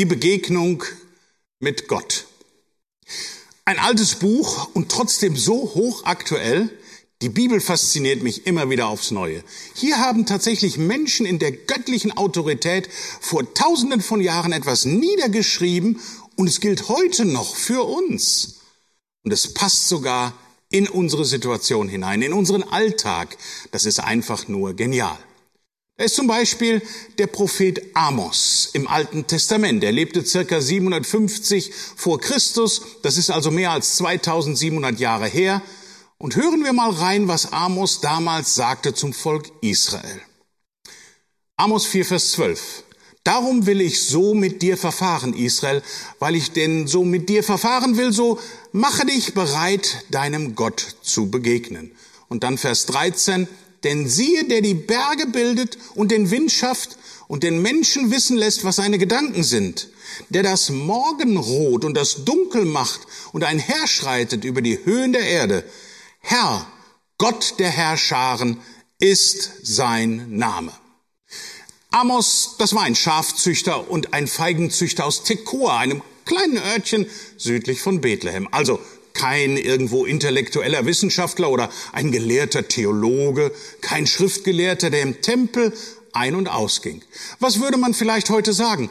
[0.00, 0.82] Die Begegnung
[1.58, 2.24] mit Gott.
[3.66, 6.70] Ein altes Buch und trotzdem so hochaktuell.
[7.20, 9.44] Die Bibel fasziniert mich immer wieder aufs Neue.
[9.74, 12.88] Hier haben tatsächlich Menschen in der göttlichen Autorität
[13.20, 16.00] vor tausenden von Jahren etwas niedergeschrieben
[16.34, 18.60] und es gilt heute noch für uns.
[19.22, 20.32] Und es passt sogar
[20.70, 23.36] in unsere Situation hinein, in unseren Alltag.
[23.70, 25.18] Das ist einfach nur genial.
[26.00, 26.80] Da ist zum Beispiel
[27.18, 29.84] der Prophet Amos im Alten Testament.
[29.84, 32.80] Er lebte circa 750 vor Christus.
[33.02, 35.60] Das ist also mehr als 2700 Jahre her.
[36.16, 40.22] Und hören wir mal rein, was Amos damals sagte zum Volk Israel.
[41.58, 42.84] Amos 4, Vers 12.
[43.22, 45.82] Darum will ich so mit dir verfahren, Israel,
[46.18, 48.38] weil ich denn so mit dir verfahren will, so
[48.72, 51.92] mache dich bereit, deinem Gott zu begegnen.
[52.30, 53.48] Und dann Vers 13,
[53.84, 56.96] denn siehe, der die Berge bildet und den Wind schafft
[57.28, 59.88] und den Menschen wissen lässt, was seine Gedanken sind,
[60.28, 63.00] der das Morgenrot und das Dunkel macht
[63.32, 65.64] und einherschreitet über die Höhen der Erde.
[66.20, 66.66] Herr,
[67.18, 68.58] Gott der Herrscharen,
[68.98, 70.72] ist sein Name.
[71.90, 78.00] Amos, das war ein Schafzüchter und ein Feigenzüchter aus Tekoa, einem kleinen Örtchen südlich von
[78.00, 78.48] Bethlehem.
[78.52, 78.78] Also
[79.14, 85.72] kein irgendwo intellektueller Wissenschaftler oder ein gelehrter Theologe, kein Schriftgelehrter, der im Tempel
[86.12, 87.02] ein- und ausging.
[87.38, 88.90] Was würde man vielleicht heute sagen?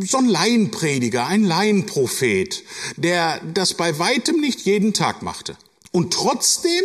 [0.00, 2.64] So ein Laienprediger, ein Laienprophet,
[2.96, 5.56] der das bei weitem nicht jeden Tag machte.
[5.90, 6.82] Und trotzdem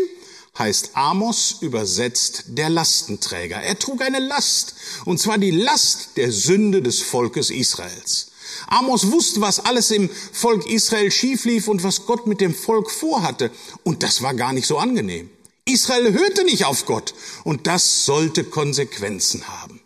[0.57, 3.61] heißt Amos übersetzt der Lastenträger.
[3.61, 8.28] Er trug eine Last, und zwar die Last der Sünde des Volkes Israels.
[8.67, 12.91] Amos wusste, was alles im Volk Israel schief lief und was Gott mit dem Volk
[12.91, 13.51] vorhatte.
[13.83, 15.29] Und das war gar nicht so angenehm.
[15.65, 19.81] Israel hörte nicht auf Gott und das sollte Konsequenzen haben.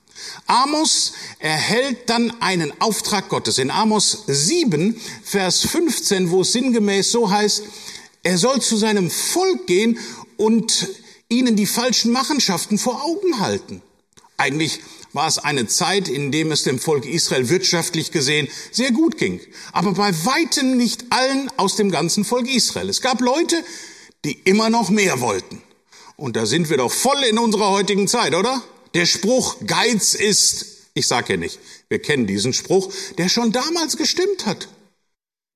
[0.48, 7.30] Amos erhält dann einen Auftrag Gottes in Amos 7, Vers 15, wo es sinngemäß so
[7.30, 7.64] heißt,
[8.24, 10.00] er soll zu seinem Volk gehen
[10.38, 10.88] und
[11.30, 13.82] ihnen die falschen Machenschaften vor Augen halten.
[14.38, 14.80] Eigentlich
[15.14, 19.40] war es eine Zeit, in dem es dem Volk Israel wirtschaftlich gesehen sehr gut ging.
[19.72, 22.90] Aber bei weitem nicht allen aus dem ganzen Volk Israel.
[22.90, 23.64] Es gab Leute,
[24.26, 25.62] die immer noch mehr wollten.
[26.16, 28.62] Und da sind wir doch voll in unserer heutigen Zeit, oder?
[28.94, 31.60] Der Spruch Geiz ist, ich sage ja nicht,
[31.90, 34.68] wir kennen diesen Spruch, der schon damals gestimmt hat.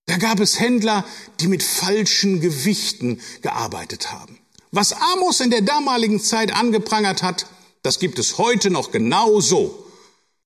[0.07, 1.06] Da gab es Händler,
[1.39, 4.39] die mit falschen Gewichten gearbeitet haben.
[4.72, 7.45] Was Amos in der damaligen Zeit angeprangert hat,
[7.88, 9.86] das gibt es heute noch genauso.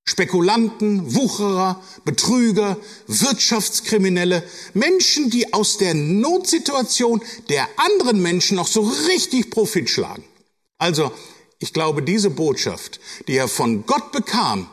[0.05, 4.43] Spekulanten, Wucherer, Betrüger, Wirtschaftskriminelle,
[4.75, 10.23] Menschen, die aus der Notsituation der anderen Menschen noch so richtig Profit schlagen.
[10.77, 11.11] Also,
[11.57, 14.69] ich glaube, diese Botschaft, die er von Gott bekam,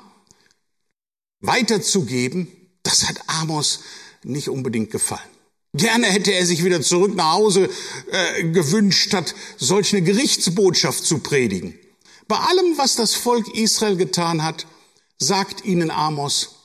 [1.40, 2.48] weiterzugeben,
[2.82, 3.80] das hat Amos
[4.24, 5.30] nicht unbedingt gefallen.
[5.72, 7.70] Gerne hätte er sich wieder zurück nach Hause
[8.10, 11.78] äh, gewünscht, statt solch eine Gerichtsbotschaft zu predigen.
[12.28, 14.66] Bei allem, was das Volk Israel getan hat,
[15.18, 16.56] sagt ihnen Amos,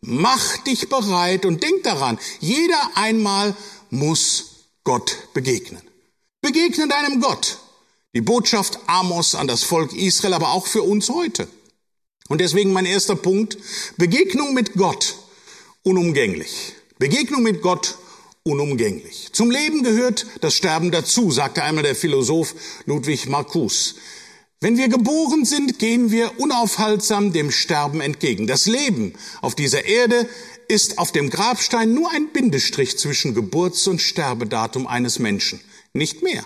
[0.00, 3.54] mach dich bereit und denk daran, jeder einmal
[3.90, 5.82] muss Gott begegnen.
[6.40, 7.58] Begegne deinem Gott.
[8.14, 11.46] Die Botschaft Amos an das Volk Israel, aber auch für uns heute.
[12.28, 13.58] Und deswegen mein erster Punkt,
[13.98, 15.16] Begegnung mit Gott,
[15.82, 16.72] unumgänglich.
[16.98, 17.98] Begegnung mit Gott,
[18.42, 19.28] unumgänglich.
[19.32, 22.54] Zum Leben gehört das Sterben dazu, sagte einmal der Philosoph
[22.86, 23.96] Ludwig Marcus.
[24.62, 28.46] Wenn wir geboren sind, gehen wir unaufhaltsam dem Sterben entgegen.
[28.46, 30.28] Das Leben auf dieser Erde
[30.68, 35.62] ist auf dem Grabstein nur ein Bindestrich zwischen Geburts- und Sterbedatum eines Menschen,
[35.94, 36.44] nicht mehr.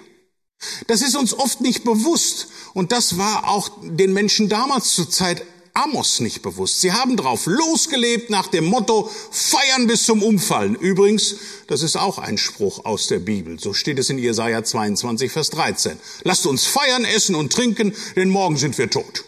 [0.87, 5.43] Das ist uns oft nicht bewusst und das war auch den Menschen damals zur Zeit
[5.77, 6.81] Amos nicht bewusst.
[6.81, 10.77] Sie haben drauf losgelebt nach dem Motto feiern bis zum Umfallen.
[10.77, 11.35] Übrigens,
[11.67, 13.59] das ist auch ein Spruch aus der Bibel.
[13.59, 15.99] So steht es in Jesaja 22, Vers 13.
[16.23, 19.25] Lasst uns feiern, essen und trinken, denn morgen sind wir tot.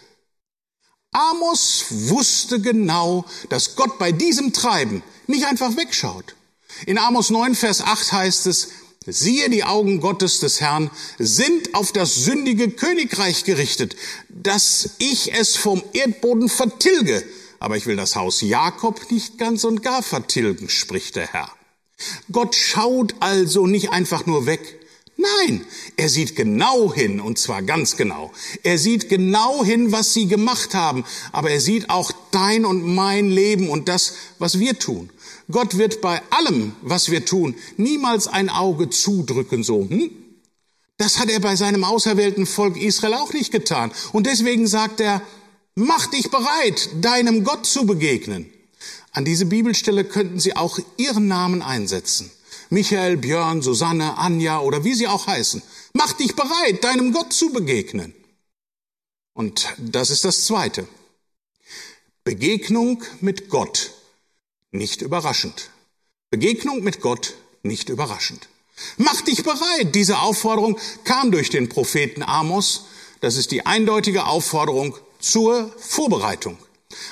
[1.11, 6.35] Amos wusste genau, dass Gott bei diesem Treiben nicht einfach wegschaut.
[6.85, 8.69] In Amos 9, Vers 8 heißt es,
[9.09, 13.95] Siehe, die Augen Gottes des Herrn sind auf das sündige Königreich gerichtet,
[14.27, 17.23] dass ich es vom Erdboden vertilge.
[17.59, 21.49] Aber ich will das Haus Jakob nicht ganz und gar vertilgen, spricht der Herr.
[22.33, 24.77] Gott schaut also nicht einfach nur weg.
[25.15, 25.65] Nein,
[25.95, 28.31] er sieht genau hin, und zwar ganz genau.
[28.61, 33.29] Er sieht genau hin, was sie gemacht haben, aber er sieht auch dein und mein
[33.29, 35.09] Leben und das, was wir tun.
[35.49, 40.11] Gott wird bei allem, was wir tun, niemals ein Auge zudrücken, so, hm?
[40.97, 43.91] Das hat er bei seinem auserwählten Volk Israel auch nicht getan.
[44.13, 45.21] Und deswegen sagt er,
[45.75, 48.51] mach dich bereit, deinem Gott zu begegnen.
[49.11, 52.31] An diese Bibelstelle könnten Sie auch Ihren Namen einsetzen.
[52.69, 55.61] Michael, Björn, Susanne, Anja oder wie sie auch heißen.
[55.93, 58.13] Mach dich bereit, deinem Gott zu begegnen.
[59.33, 60.87] Und das ist das Zweite.
[62.23, 63.93] Begegnung mit Gott,
[64.71, 65.69] nicht überraschend.
[66.29, 68.47] Begegnung mit Gott, nicht überraschend.
[68.97, 69.95] Mach dich bereit.
[69.95, 72.85] Diese Aufforderung kam durch den Propheten Amos.
[73.21, 76.57] Das ist die eindeutige Aufforderung zur Vorbereitung.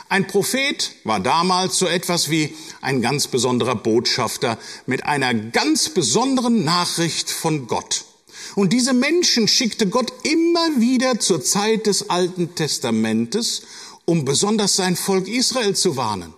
[0.09, 6.63] Ein Prophet war damals so etwas wie ein ganz besonderer Botschafter mit einer ganz besonderen
[6.63, 8.05] Nachricht von Gott.
[8.55, 13.63] Und diese Menschen schickte Gott immer wieder zur Zeit des Alten Testamentes,
[14.05, 16.33] um besonders sein Volk Israel zu warnen.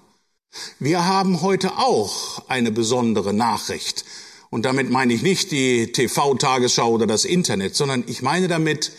[0.79, 4.05] Wir haben heute auch eine besondere Nachricht.
[4.49, 8.91] Und damit meine ich nicht die TV-Tagesschau oder das Internet, sondern ich meine damit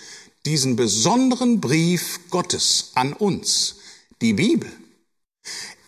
[0.45, 3.77] diesen besonderen Brief Gottes an uns
[4.21, 4.71] die Bibel.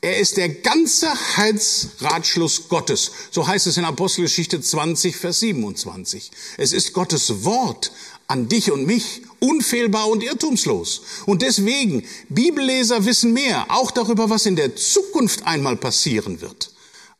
[0.03, 3.11] Er ist der ganze Heilsratschluss Gottes.
[3.31, 6.31] So heißt es in Apostelgeschichte 20, Vers 27.
[6.57, 7.93] Es ist Gottes Wort
[8.31, 11.03] an dich und mich, unfehlbar und irrtumslos.
[11.27, 16.71] Und deswegen, Bibelleser wissen mehr, auch darüber, was in der Zukunft einmal passieren wird.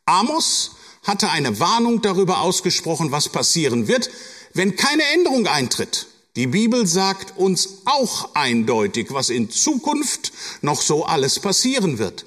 [0.05, 0.71] Amos
[1.03, 4.09] hatte eine Warnung darüber ausgesprochen, was passieren wird,
[4.53, 6.07] wenn keine Änderung eintritt.
[6.37, 10.31] Die Bibel sagt uns auch eindeutig, was in Zukunft
[10.61, 12.25] noch so alles passieren wird.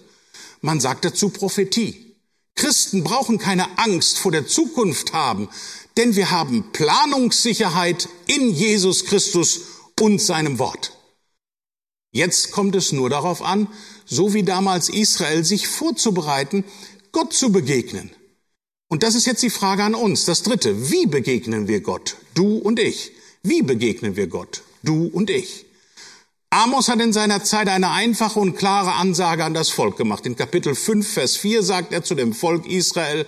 [0.60, 2.03] Man sagt dazu Prophetie.
[2.54, 5.48] Christen brauchen keine Angst vor der Zukunft haben,
[5.96, 9.60] denn wir haben Planungssicherheit in Jesus Christus
[10.00, 10.96] und seinem Wort.
[12.12, 13.66] Jetzt kommt es nur darauf an,
[14.06, 16.64] so wie damals Israel, sich vorzubereiten,
[17.10, 18.10] Gott zu begegnen.
[18.88, 20.24] Und das ist jetzt die Frage an uns.
[20.24, 22.16] Das dritte, wie begegnen wir Gott?
[22.34, 23.12] Du und ich.
[23.42, 24.62] Wie begegnen wir Gott?
[24.82, 25.66] Du und ich.
[26.54, 30.24] Amos hat in seiner Zeit eine einfache und klare Ansage an das Volk gemacht.
[30.24, 33.26] In Kapitel 5, Vers 4 sagt er zu dem Volk Israel,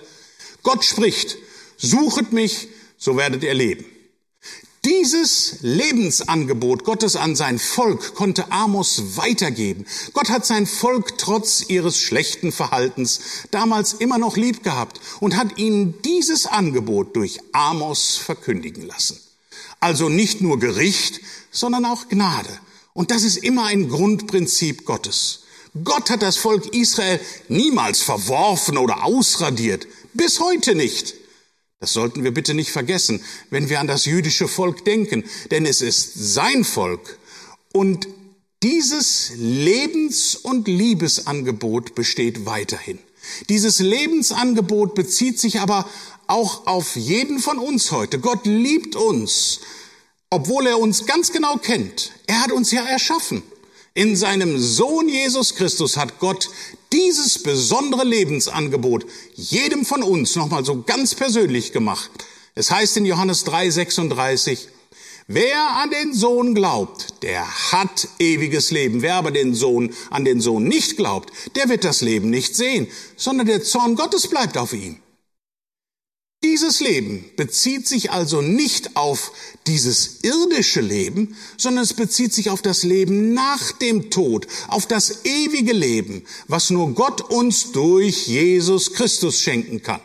[0.63, 1.35] Gott spricht,
[1.75, 3.83] suchet mich, so werdet ihr leben.
[4.85, 9.85] Dieses Lebensangebot Gottes an sein Volk konnte Amos weitergeben.
[10.13, 13.19] Gott hat sein Volk trotz ihres schlechten Verhaltens
[13.51, 19.19] damals immer noch lieb gehabt und hat ihnen dieses Angebot durch Amos verkündigen lassen.
[19.81, 21.19] Also nicht nur Gericht,
[21.51, 22.57] sondern auch Gnade.
[22.97, 25.41] Und das ist immer ein Grundprinzip Gottes.
[25.83, 29.87] Gott hat das Volk Israel niemals verworfen oder ausradiert.
[30.15, 31.13] Bis heute nicht.
[31.79, 35.81] Das sollten wir bitte nicht vergessen, wenn wir an das jüdische Volk denken, denn es
[35.81, 37.19] ist sein Volk.
[37.71, 38.07] Und
[38.63, 42.97] dieses Lebens- und Liebesangebot besteht weiterhin.
[43.47, 45.87] Dieses Lebensangebot bezieht sich aber
[46.25, 48.17] auch auf jeden von uns heute.
[48.17, 49.59] Gott liebt uns,
[50.29, 52.11] obwohl er uns ganz genau kennt.
[52.27, 53.43] Er hat uns ja erschaffen.
[53.93, 56.49] In seinem Sohn Jesus Christus hat Gott
[56.93, 62.11] dieses besondere Lebensangebot jedem von uns nochmal so ganz persönlich gemacht.
[62.55, 64.69] Es heißt in Johannes 3, 36,
[65.29, 69.01] Wer an den Sohn glaubt, der hat ewiges Leben.
[69.01, 72.87] Wer aber den Sohn, an den Sohn nicht glaubt, der wird das Leben nicht sehen,
[73.17, 74.99] sondern der Zorn Gottes bleibt auf ihm.
[76.57, 79.31] Dieses Leben bezieht sich also nicht auf
[79.67, 85.23] dieses irdische Leben, sondern es bezieht sich auf das Leben nach dem Tod, auf das
[85.23, 90.01] ewige Leben, was nur Gott uns durch Jesus Christus schenken kann.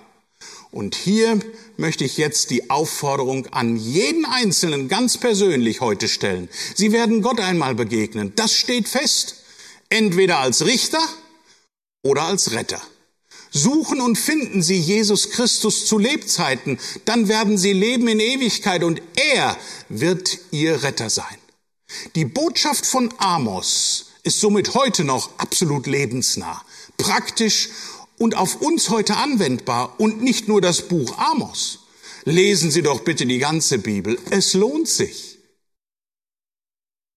[0.71, 1.41] Und hier
[1.79, 6.51] möchte ich jetzt die Aufforderung an jeden Einzelnen ganz persönlich heute stellen.
[6.75, 8.35] Sie werden Gott einmal begegnen.
[8.37, 9.37] Das steht fest.
[9.89, 11.01] Entweder als Richter
[12.03, 12.83] oder als Retter.
[13.53, 19.03] Suchen und finden Sie Jesus Christus zu Lebzeiten, dann werden Sie leben in Ewigkeit und
[19.15, 19.57] er
[19.91, 21.37] wird Ihr Retter sein.
[22.15, 26.63] Die Botschaft von Amos ist somit heute noch absolut lebensnah,
[26.97, 27.69] praktisch
[28.19, 31.81] und auf uns heute anwendbar und nicht nur das Buch Amos.
[32.25, 34.19] Lesen Sie doch bitte die ganze Bibel.
[34.31, 35.32] Es lohnt sich.